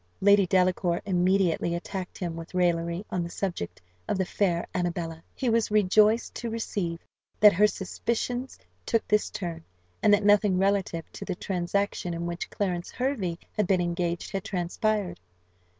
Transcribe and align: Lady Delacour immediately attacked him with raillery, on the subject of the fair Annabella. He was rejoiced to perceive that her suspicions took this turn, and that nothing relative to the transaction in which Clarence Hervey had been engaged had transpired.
Lady 0.19 0.47
Delacour 0.47 0.99
immediately 1.05 1.75
attacked 1.75 2.17
him 2.17 2.35
with 2.35 2.55
raillery, 2.55 3.05
on 3.11 3.21
the 3.21 3.29
subject 3.29 3.79
of 4.07 4.17
the 4.17 4.25
fair 4.25 4.65
Annabella. 4.73 5.21
He 5.35 5.47
was 5.47 5.69
rejoiced 5.69 6.33
to 6.37 6.49
perceive 6.49 6.97
that 7.39 7.53
her 7.53 7.67
suspicions 7.67 8.57
took 8.83 9.07
this 9.07 9.29
turn, 9.29 9.63
and 10.01 10.11
that 10.11 10.25
nothing 10.25 10.57
relative 10.57 11.05
to 11.11 11.23
the 11.23 11.35
transaction 11.35 12.15
in 12.15 12.25
which 12.25 12.49
Clarence 12.49 12.89
Hervey 12.89 13.37
had 13.55 13.67
been 13.67 13.79
engaged 13.79 14.31
had 14.31 14.43
transpired. 14.43 15.19